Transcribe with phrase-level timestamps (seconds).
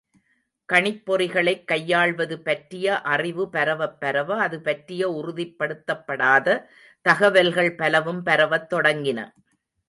[0.69, 6.57] கணிப்பொறிகளைக் கையாள்வது பற்றிய அறிவு பரவப் பரவ, அது பற்றிய உறுதிப்படுத்தப்படாத
[7.05, 9.19] தகவல்கள் பலவும் பரவத் தொடங்கின.